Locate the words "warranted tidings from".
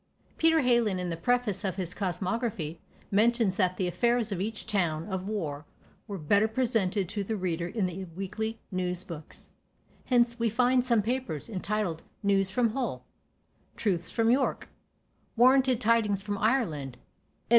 15.35-16.39